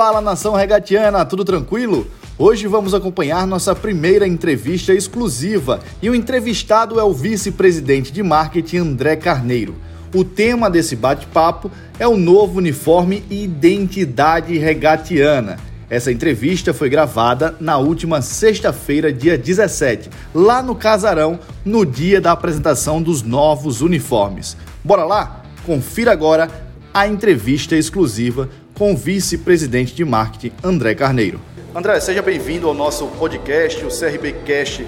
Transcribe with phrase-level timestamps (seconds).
[0.00, 2.06] Fala nação regatiana, tudo tranquilo?
[2.38, 8.78] Hoje vamos acompanhar nossa primeira entrevista exclusiva e o entrevistado é o vice-presidente de marketing
[8.78, 9.74] André Carneiro.
[10.14, 15.58] O tema desse bate-papo é o novo uniforme identidade regatiana.
[15.90, 22.32] Essa entrevista foi gravada na última sexta-feira, dia 17, lá no Casarão, no dia da
[22.32, 24.56] apresentação dos novos uniformes.
[24.82, 25.42] Bora lá?
[25.66, 26.48] Confira agora
[26.92, 28.48] a entrevista exclusiva
[28.80, 31.38] com o vice-presidente de marketing André Carneiro.
[31.74, 34.86] André, seja bem-vindo ao nosso podcast, o CRB Cast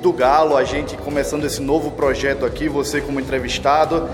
[0.00, 0.56] do Galo.
[0.56, 4.08] A gente começando esse novo projeto aqui, você como entrevistado.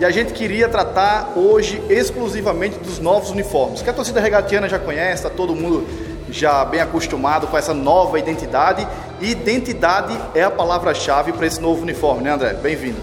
[0.00, 4.80] E a gente queria tratar hoje exclusivamente dos novos uniformes, que a torcida regatiana já
[4.80, 5.86] conhece, está todo mundo
[6.28, 8.84] já bem acostumado com essa nova identidade.
[9.20, 12.54] E identidade é a palavra-chave para esse novo uniforme, né, André?
[12.54, 12.98] Bem-vindo.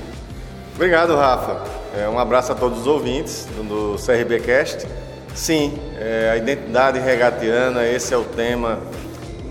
[0.76, 1.64] Obrigado, Rafa.
[1.98, 4.86] É, um abraço a todos os ouvintes do, do CRB Cast.
[5.36, 8.80] Sim, é, a identidade regatiana, esse é o tema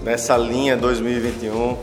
[0.02, 1.76] nessa linha 2021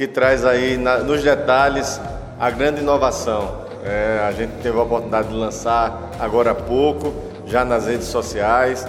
[0.00, 2.00] que traz aí na, nos detalhes
[2.38, 3.66] a grande inovação.
[3.84, 7.12] É, a gente teve a oportunidade de lançar agora há pouco,
[7.44, 8.86] já nas redes sociais.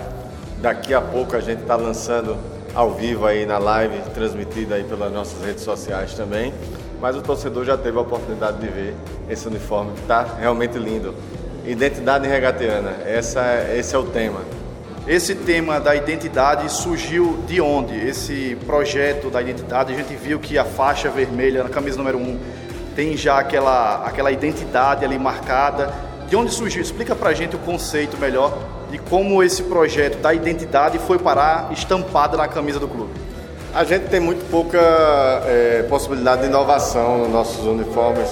[0.62, 2.38] Daqui a pouco a gente está lançando
[2.74, 6.54] ao vivo aí na live, transmitida aí pelas nossas redes sociais também.
[7.02, 8.96] Mas o torcedor já teve a oportunidade de ver
[9.30, 11.14] esse uniforme que está realmente lindo.
[11.66, 13.42] Identidade regateana, essa,
[13.76, 14.40] esse é o tema.
[15.08, 17.96] Esse tema da identidade surgiu de onde?
[17.96, 22.22] Esse projeto da identidade, a gente viu que a faixa vermelha na camisa número 1
[22.22, 22.40] um,
[22.96, 25.94] tem já aquela, aquela identidade ali marcada.
[26.28, 26.82] De onde surgiu?
[26.82, 28.58] Explica pra gente o conceito melhor
[28.90, 33.12] de como esse projeto da identidade foi parar estampada na camisa do clube.
[33.74, 34.80] A gente tem muito pouca
[35.46, 38.30] é, possibilidade de inovação nos nossos uniformes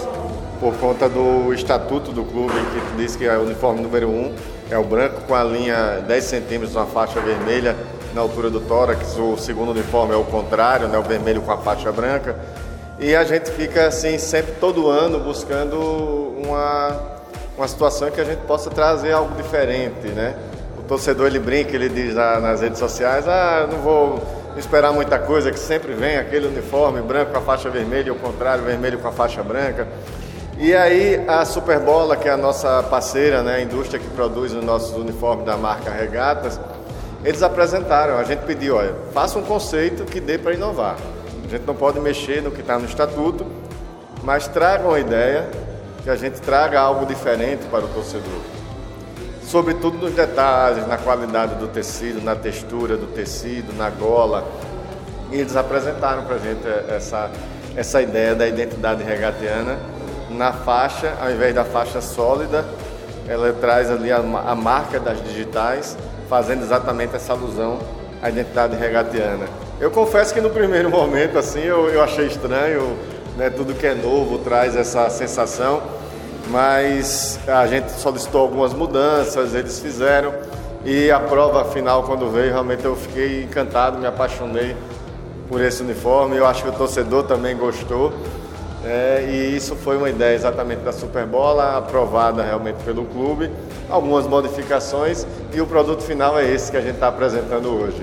[0.59, 4.35] por conta do estatuto do clube, que diz que é o uniforme número 1 um,
[4.69, 7.75] é o branco com a linha 10 centímetros, uma faixa vermelha
[8.13, 9.17] na altura do tórax.
[9.17, 12.36] O segundo uniforme é o contrário, né, o vermelho com a faixa branca.
[12.99, 16.99] E a gente fica assim sempre todo ano buscando uma,
[17.58, 20.36] uma situação que a gente possa trazer algo diferente, né?
[20.77, 24.21] O torcedor ele brinca, ele diz nas redes sociais, ah, não vou
[24.58, 28.15] esperar muita coisa, que sempre vem aquele uniforme branco com a faixa vermelha e o
[28.15, 29.87] contrário, vermelho com a faixa branca.
[30.61, 34.61] E aí a Superbola, que é a nossa parceira, né, a indústria que produz os
[34.61, 36.59] nossos uniformes da marca Regatas,
[37.23, 40.97] eles apresentaram, a gente pediu, olha, faça um conceito que dê para inovar.
[41.45, 43.45] A gente não pode mexer no que está no estatuto,
[44.21, 45.49] mas traga uma ideia,
[46.03, 48.41] que a gente traga algo diferente para o torcedor.
[49.43, 54.45] Sobretudo nos detalhes, na qualidade do tecido, na textura do tecido, na gola.
[55.31, 57.31] E eles apresentaram para a gente essa,
[57.77, 59.80] essa ideia da identidade regatiana
[60.29, 62.65] na faixa, ao invés da faixa sólida,
[63.27, 65.97] ela traz ali a, a marca das digitais,
[66.29, 67.79] fazendo exatamente essa alusão
[68.21, 69.45] à identidade regatiana.
[69.79, 72.97] Eu confesso que no primeiro momento assim eu, eu achei estranho,
[73.37, 75.81] né, tudo que é novo traz essa sensação,
[76.49, 80.33] mas a gente solicitou algumas mudanças, eles fizeram
[80.85, 84.75] e a prova final quando veio realmente eu fiquei encantado, me apaixonei
[85.49, 86.37] por esse uniforme.
[86.37, 88.13] Eu acho que o torcedor também gostou.
[88.83, 93.51] É, e isso foi uma ideia exatamente da Superbola, aprovada realmente pelo clube,
[93.89, 98.01] algumas modificações e o produto final é esse que a gente está apresentando hoje.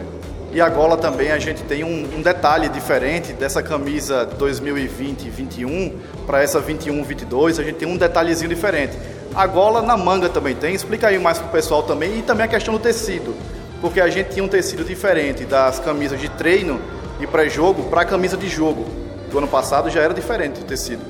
[0.52, 5.92] E a gola também a gente tem um, um detalhe diferente dessa camisa 2020-21
[6.26, 8.96] para essa 21-22, a gente tem um detalhezinho diferente.
[9.34, 12.44] A gola na manga também tem, explica aí mais para o pessoal também e também
[12.44, 13.34] a questão do tecido,
[13.80, 16.80] porque a gente tinha um tecido diferente das camisas de treino
[17.18, 21.02] e pré-jogo para a camisa de jogo do ano passado já era diferente o tecido.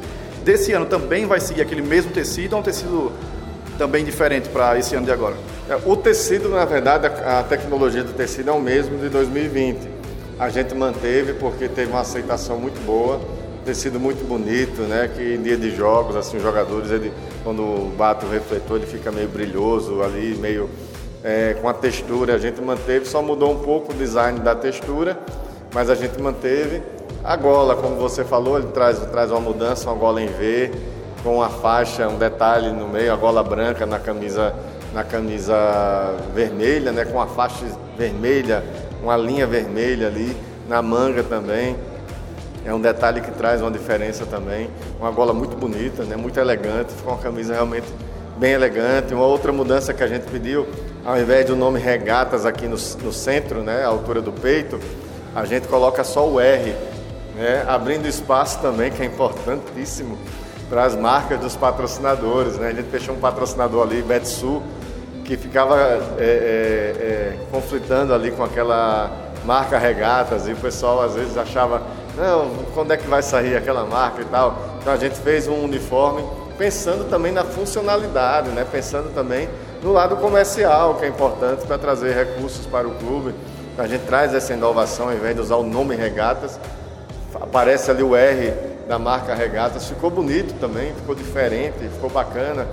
[0.45, 3.13] Desse ano também vai seguir aquele mesmo tecido ou é um tecido
[3.77, 5.35] também diferente para esse ano de agora?
[5.69, 9.97] É, o tecido, na verdade, a tecnologia do tecido é o mesmo de 2020.
[10.39, 13.21] A gente manteve porque teve uma aceitação muito boa,
[13.65, 15.11] tecido muito bonito, né?
[15.15, 17.13] Que em dia de jogos, assim, os jogadores, ele,
[17.43, 20.71] quando bate o refletor, ele fica meio brilhoso ali, meio
[21.25, 22.35] é, com a textura.
[22.35, 25.19] A gente manteve, só mudou um pouco o design da textura,
[25.75, 26.83] mas a gente manteve.
[27.27, 30.71] A gola, como você falou, ele traz, traz uma mudança, uma gola em V,
[31.25, 34.55] com a faixa, um detalhe no meio, a gola branca na camisa,
[34.95, 35.57] na camisa
[36.33, 37.67] vermelha, né, com a faixa
[37.99, 38.63] vermelha,
[39.03, 40.37] uma linha vermelha ali,
[40.69, 41.75] na manga também.
[42.65, 44.71] É um detalhe que traz uma diferença também.
[45.01, 47.89] Uma gola muito bonita, né, muito elegante, ficou uma camisa realmente
[48.37, 49.13] bem elegante.
[49.13, 50.65] Uma outra mudança que a gente pediu,
[51.05, 54.79] ao invés do nome regatas aqui no, no centro, né, a altura do peito,
[55.35, 56.73] a gente coloca só o R
[57.37, 57.65] né?
[57.69, 60.19] abrindo espaço também, que é importantíssimo,
[60.69, 62.57] para as marcas dos patrocinadores.
[62.57, 62.69] Né?
[62.69, 64.63] A gente fechou um patrocinador ali, Betsul,
[65.25, 69.11] que ficava é, é, é, conflitando ali com aquela
[69.45, 71.83] marca regatas e o pessoal às vezes achava,
[72.17, 74.57] não, quando é que vai sair aquela marca e tal.
[74.81, 76.25] Então a gente fez um uniforme
[76.57, 78.67] pensando também na funcionalidade, né?
[78.71, 79.49] pensando também
[79.83, 83.35] no lado comercial, que é importante para trazer recursos para o clube.
[83.79, 86.59] A gente traz essa inovação, ao invés de usar o nome Regatas,
[87.57, 88.53] aparece ali o R
[88.87, 92.69] da marca Regatas, ficou bonito também, ficou diferente, ficou bacana.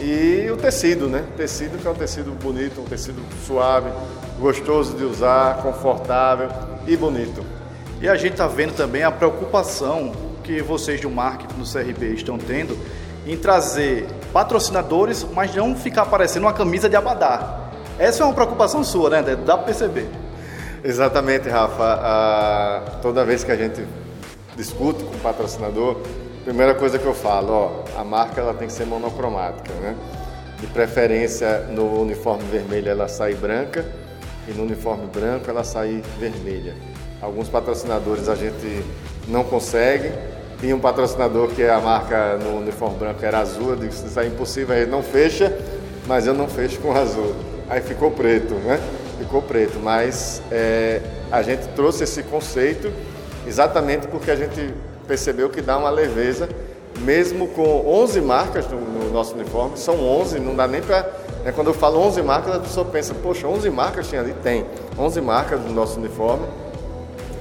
[0.00, 1.22] E o tecido, né?
[1.34, 3.90] O tecido que é um tecido bonito, um tecido suave,
[4.40, 6.48] gostoso de usar, confortável
[6.86, 7.44] e bonito.
[8.00, 10.12] E a gente está vendo também a preocupação
[10.42, 12.78] que vocês do marketing do CRB estão tendo
[13.26, 17.60] em trazer patrocinadores, mas não ficar parecendo uma camisa de abadá.
[17.98, 19.22] Essa é uma preocupação sua, né?
[19.22, 20.08] Dá para perceber.
[20.82, 22.00] Exatamente, Rafa.
[22.02, 23.84] Ah, toda vez que a gente
[24.56, 25.96] discute com o patrocinador,
[26.44, 29.96] primeira coisa que eu falo, ó, a marca ela tem que ser monocromática, né?
[30.60, 33.84] De preferência no uniforme vermelho ela sai branca
[34.48, 36.74] e no uniforme branco ela sai vermelha.
[37.20, 38.84] Alguns patrocinadores a gente
[39.26, 40.12] não consegue.
[40.60, 44.26] Tinha um patrocinador que a marca no uniforme branco era azul, eu disse, isso é
[44.26, 45.52] impossível, ele não fecha,
[46.06, 47.34] mas eu não fecho com azul.
[47.68, 48.78] Aí ficou preto, né?
[49.18, 52.92] Ficou preto, mas é, a gente trouxe esse conceito
[53.46, 54.74] exatamente porque a gente
[55.06, 56.48] percebeu que dá uma leveza,
[57.00, 61.02] mesmo com 11 marcas no, no nosso uniforme, são 11, não dá nem para.
[61.44, 64.34] Né, quando eu falo 11 marcas, a pessoa pensa, poxa, 11 marcas tinha ali?
[64.42, 64.64] Tem,
[64.98, 66.46] 11 marcas no nosso uniforme,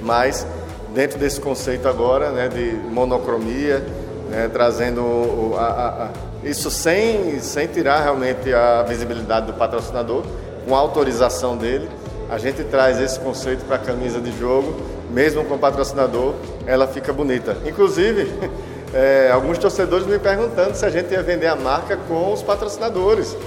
[0.02, 0.46] mas
[0.94, 3.84] dentro desse conceito agora né, de monocromia,
[4.30, 6.10] né, trazendo a, a, a,
[6.44, 10.24] isso sem, sem tirar realmente a visibilidade do patrocinador,
[10.68, 11.90] com autorização dele,
[12.30, 14.74] a gente traz esse conceito para a camisa de jogo
[15.14, 16.34] mesmo com patrocinador,
[16.66, 17.56] ela fica bonita.
[17.66, 18.34] Inclusive,
[18.94, 23.38] é, alguns torcedores me perguntando se a gente ia vender a marca com os patrocinadores.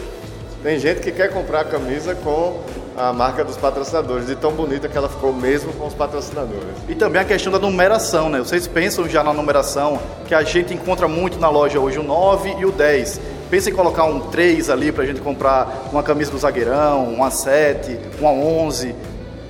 [0.63, 2.61] Tem gente que quer comprar a camisa com
[2.97, 6.65] a marca dos patrocinadores, de tão bonita que ela ficou mesmo com os patrocinadores.
[6.89, 8.39] E também a questão da numeração, né?
[8.39, 12.57] Vocês pensam já na numeração, que a gente encontra muito na loja hoje, o 9
[12.59, 13.21] e o 10.
[13.51, 17.31] Pensa em colocar um 3 ali para a gente comprar uma camisa do zagueirão, uma
[17.31, 18.95] 7, uma 11.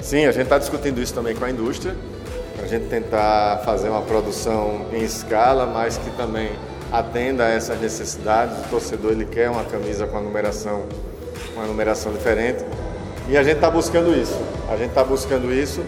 [0.07, 1.93] Sim, a gente está discutindo isso também com a indústria,
[2.55, 6.49] para a gente tentar fazer uma produção em escala, mas que também
[6.93, 8.57] atenda a essas necessidades.
[8.67, 10.85] O torcedor ele quer uma camisa com a numeração,
[11.57, 12.65] uma numeração diferente.
[13.29, 14.41] E a gente está buscando isso.
[14.71, 15.83] A gente está buscando isso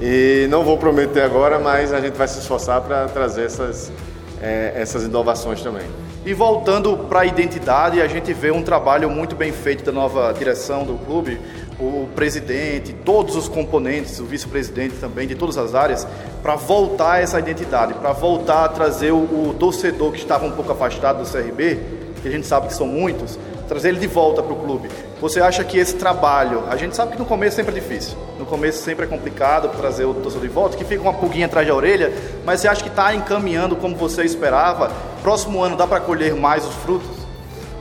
[0.00, 3.92] e não vou prometer agora, mas a gente vai se esforçar para trazer essas,
[4.40, 5.84] é, essas inovações também.
[6.24, 10.32] E voltando para a identidade, a gente vê um trabalho muito bem feito da nova
[10.32, 11.38] direção do clube,
[11.80, 16.06] o presidente, todos os componentes, o vice-presidente também, de todas as áreas,
[16.42, 20.70] para voltar essa identidade, para voltar a trazer o, o, torcedor que estava um pouco
[20.70, 21.80] afastado do CRB,
[22.20, 24.90] que a gente sabe que são muitos, trazer ele de volta para o clube.
[25.20, 28.44] Você acha que esse trabalho, a gente sabe que no começo sempre é difícil, no
[28.44, 31.74] começo sempre é complicado trazer o torcedor de volta, que fica uma pulguinha atrás da
[31.74, 32.12] orelha,
[32.44, 34.90] mas você acha que está encaminhando como você esperava?
[35.22, 37.08] Próximo ano dá para colher mais os frutos?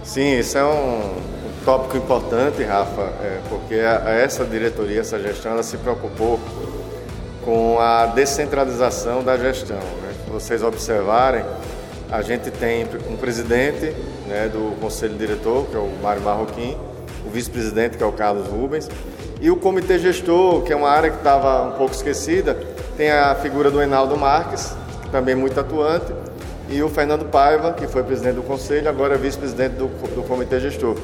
[0.04, 1.12] Sim, isso é um,
[1.66, 6.40] tópico importante, Rafa, é, porque essa diretoria, essa gestão, ela se preocupou
[7.44, 9.78] com a descentralização da gestão.
[9.78, 10.14] Né?
[10.32, 11.44] Vocês observarem,
[12.12, 13.96] a gente tem um presidente
[14.28, 16.78] né, do conselho diretor, que é o Mário Marroquim,
[17.26, 18.90] o vice-presidente, que é o Carlos Rubens,
[19.42, 22.58] e o comitê gestor, que é uma área que estava um pouco esquecida,
[22.98, 26.12] tem a figura do Enaldo Marques, que também muito atuante,
[26.70, 30.60] e o Fernando Paiva, que foi presidente do conselho, agora é vice-presidente do, do comitê
[30.60, 30.96] gestor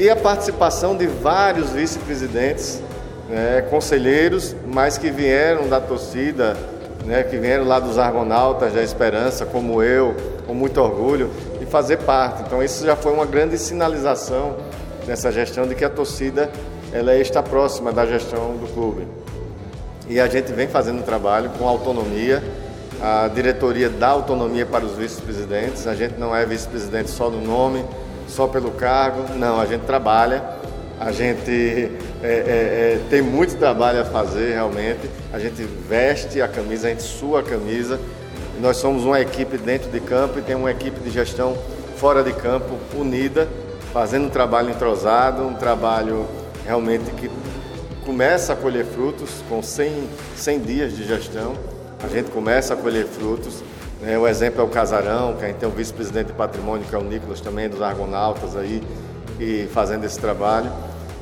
[0.00, 2.80] e a participação de vários vice-presidentes,
[3.28, 6.56] né, conselheiros, mas que vieram da torcida,
[7.04, 10.16] né, que vieram lá dos Argonautas da Esperança, como eu,
[10.46, 11.30] com muito orgulho,
[11.60, 12.42] e fazer parte.
[12.46, 14.56] Então isso já foi uma grande sinalização
[15.06, 16.50] nessa gestão de que a torcida
[16.94, 19.06] ela está próxima da gestão do clube.
[20.08, 22.42] E a gente vem fazendo trabalho com autonomia,
[23.02, 27.84] a diretoria dá autonomia para os vice-presidentes, a gente não é vice-presidente só no nome,
[28.30, 29.34] só pelo cargo.
[29.36, 30.42] Não, a gente trabalha,
[30.98, 31.90] a gente
[32.22, 35.10] é, é, é, tem muito trabalho a fazer realmente.
[35.32, 38.00] A gente veste a camisa, a gente sua a camisa.
[38.60, 41.56] Nós somos uma equipe dentro de campo e tem uma equipe de gestão
[41.96, 43.48] fora de campo unida,
[43.92, 46.26] fazendo um trabalho entrosado, um trabalho
[46.64, 47.30] realmente que
[48.04, 51.54] começa a colher frutos com 100, 100 dias de gestão.
[52.02, 53.62] A gente começa a colher frutos
[54.02, 56.98] o exemplo é o Casarão, que a gente tem o vice-presidente de patrimônio, que é
[56.98, 58.82] o Nicolas também, dos Argonautas aí,
[59.38, 60.70] e fazendo esse trabalho.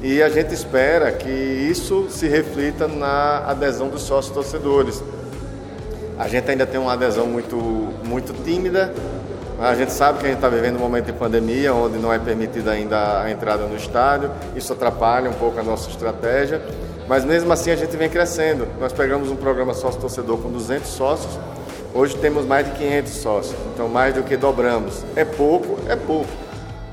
[0.00, 5.02] E a gente espera que isso se reflita na adesão dos sócios torcedores.
[6.16, 7.56] A gente ainda tem uma adesão muito,
[8.04, 8.92] muito tímida,
[9.60, 12.18] A gente sabe que a gente está vivendo um momento de pandemia, onde não é
[12.20, 16.62] permitida ainda a entrada no estádio, isso atrapalha um pouco a nossa estratégia,
[17.08, 18.68] mas mesmo assim a gente vem crescendo.
[18.78, 21.36] Nós pegamos um programa sócio-torcedor com 200 sócios,
[21.94, 25.04] hoje temos mais de 500 sócios, então mais do que dobramos.
[25.16, 26.30] É pouco, é pouco.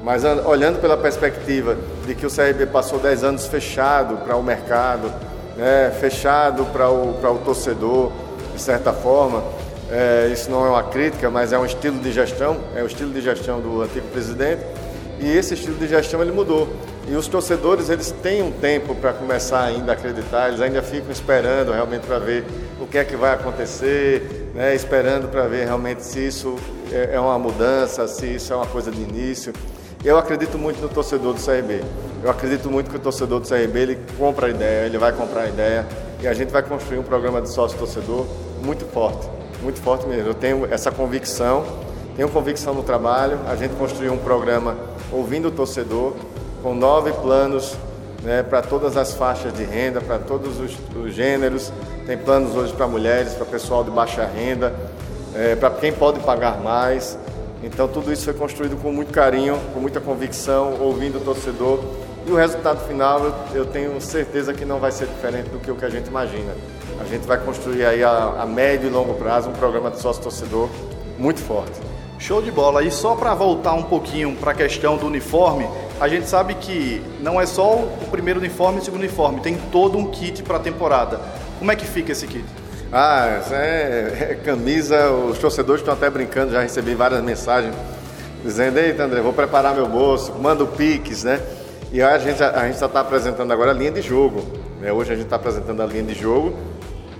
[0.03, 5.11] Mas olhando pela perspectiva de que o CRB passou 10 anos fechado para o mercado,
[5.57, 8.11] né, fechado para o, o torcedor,
[8.53, 9.43] de certa forma,
[9.91, 13.11] é, isso não é uma crítica, mas é um estilo de gestão, é o estilo
[13.11, 14.61] de gestão do antigo presidente.
[15.19, 16.67] E esse estilo de gestão ele mudou.
[17.07, 21.11] E os torcedores eles têm um tempo para começar ainda a acreditar, eles ainda ficam
[21.11, 22.45] esperando realmente para ver
[22.81, 26.55] o que é que vai acontecer, né, esperando para ver realmente se isso
[26.91, 29.53] é, é uma mudança, se isso é uma coisa de início.
[30.03, 31.83] Eu acredito muito no torcedor do CRB.
[32.23, 35.41] Eu acredito muito que o torcedor do CRB ele compra a ideia, ele vai comprar
[35.41, 35.85] a ideia
[36.21, 38.25] e a gente vai construir um programa de sócio torcedor
[38.63, 39.35] muito forte
[39.65, 40.29] muito forte mesmo.
[40.29, 41.65] Eu tenho essa convicção,
[42.15, 43.39] tenho convicção no trabalho.
[43.47, 44.77] A gente construiu um programa
[45.11, 46.13] ouvindo o torcedor,
[46.61, 47.75] com nove planos
[48.25, 51.71] né, para todas as faixas de renda, para todos os, os, gêneros.
[52.07, 54.75] Tem planos hoje para mulheres, para pessoal de baixa renda,
[55.35, 57.17] é, para quem pode pagar mais.
[57.63, 61.79] Então tudo isso foi construído com muito carinho, com muita convicção, ouvindo o torcedor.
[62.27, 63.21] E o resultado final
[63.53, 66.53] eu tenho certeza que não vai ser diferente do que o que a gente imagina.
[66.99, 70.67] A gente vai construir aí a, a médio e longo prazo um programa de sócio-torcedor
[71.19, 71.79] muito forte.
[72.17, 72.83] Show de bola.
[72.83, 75.67] E só para voltar um pouquinho para a questão do uniforme,
[75.99, 79.57] a gente sabe que não é só o primeiro uniforme e o segundo uniforme, tem
[79.71, 81.19] todo um kit para a temporada.
[81.59, 82.45] Como é que fica esse kit?
[82.91, 87.73] Ah, é, é camisa, os torcedores estão até brincando, já recebi várias mensagens
[88.43, 91.41] dizendo, eita André, vou preparar meu bolso, manda o Pix, né?
[91.91, 94.43] E a gente, a gente está apresentando agora a linha de jogo.
[94.79, 94.91] Né?
[94.91, 96.53] Hoje a gente está apresentando a linha de jogo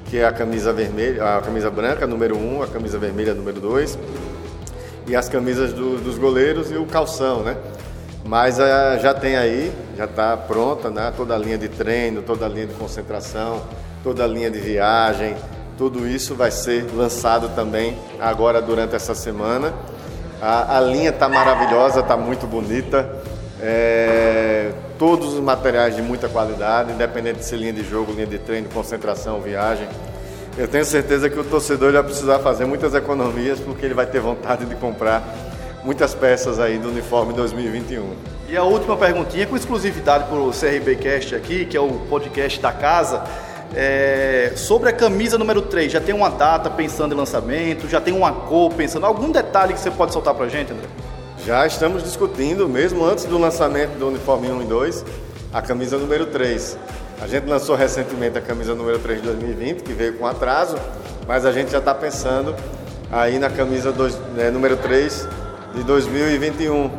[0.06, 3.60] que é a camisa vermelha, a camisa branca, número 1, um, a camisa vermelha, número
[3.60, 3.98] 2,
[5.08, 7.58] e as camisas do, dos goleiros e o calção, né?
[8.28, 11.14] Mas uh, já tem aí, já está pronta, né?
[11.16, 13.62] Toda a linha de treino, toda a linha de concentração,
[14.04, 15.36] toda a linha de viagem,
[15.78, 19.74] tudo isso vai ser lançado também agora durante essa semana.
[20.42, 23.08] A, a linha está maravilhosa, está muito bonita.
[23.62, 28.40] É, todos os materiais de muita qualidade, independente de ser linha de jogo, linha de
[28.40, 29.88] treino, concentração, viagem.
[30.58, 34.20] Eu tenho certeza que o torcedor vai precisar fazer muitas economias porque ele vai ter
[34.20, 35.22] vontade de comprar
[35.86, 38.04] muitas peças aí do uniforme 2021.
[38.50, 42.60] E a última perguntinha com exclusividade para o CRB Cast aqui, que é o podcast
[42.60, 43.24] da casa.
[43.74, 47.88] É, sobre a camisa número 3, já tem uma data pensando em lançamento?
[47.88, 49.06] Já tem uma cor pensando?
[49.06, 50.88] Algum detalhe que você pode soltar para a gente, André?
[51.46, 55.06] Já estamos discutindo, mesmo antes do lançamento do uniforme 1 e 2,
[55.54, 56.80] a camisa número 3.
[57.22, 60.78] A gente lançou recentemente a camisa número 3 de 2020, que veio com atraso,
[61.28, 62.56] mas a gente já está pensando
[63.12, 65.28] aí na camisa dois, né, número 3
[65.76, 66.90] de 2021.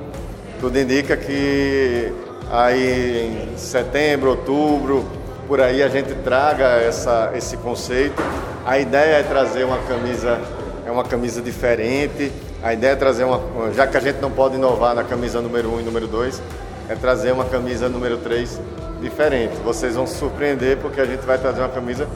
[0.61, 2.13] Tudo indica que
[2.51, 5.05] aí em setembro, outubro,
[5.49, 8.23] por aí a gente traga essa, esse conceito.
[8.65, 10.41] A ideia é trazer uma camisa,
[10.87, 12.31] é uma camisa diferente,
[12.63, 13.41] a ideia é trazer uma,
[13.73, 16.43] já que a gente não pode inovar na camisa número 1 e número 2,
[16.89, 18.61] é trazer uma camisa número 3
[19.01, 19.57] diferente.
[19.65, 22.07] Vocês vão se surpreender porque a gente vai trazer uma camisa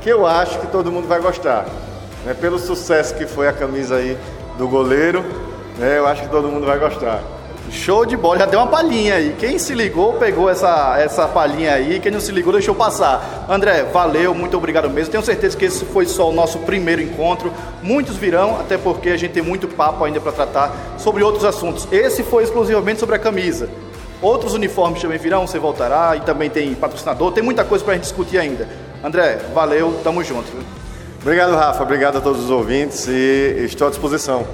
[0.00, 1.66] que eu acho que todo mundo vai gostar.
[2.24, 2.34] Né?
[2.34, 4.16] Pelo sucesso que foi a camisa aí
[4.58, 5.24] do goleiro,
[5.80, 5.98] né?
[5.98, 7.22] eu acho que todo mundo vai gostar.
[7.70, 9.34] Show de bola, já deu uma palhinha aí.
[9.38, 12.00] Quem se ligou, pegou essa, essa palhinha aí.
[12.00, 13.46] Quem não se ligou, deixou passar.
[13.48, 15.12] André, valeu, muito obrigado mesmo.
[15.12, 17.52] Tenho certeza que esse foi só o nosso primeiro encontro.
[17.80, 21.86] Muitos virão, até porque a gente tem muito papo ainda para tratar sobre outros assuntos.
[21.92, 23.68] Esse foi exclusivamente sobre a camisa.
[24.20, 27.30] Outros uniformes também virão, você voltará e também tem patrocinador.
[27.32, 28.68] Tem muita coisa para a gente discutir ainda.
[29.02, 30.50] André, valeu, tamo junto.
[31.22, 31.82] Obrigado, Rafa.
[31.84, 34.44] Obrigado a todos os ouvintes e estou à disposição.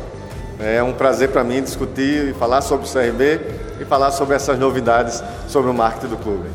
[0.59, 3.41] É um prazer para mim discutir e falar sobre o CRB
[3.81, 6.49] e falar sobre essas novidades sobre o marketing do clube.